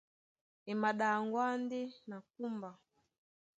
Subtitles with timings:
[0.69, 2.69] E maɗaŋgwá ndé na kúmba.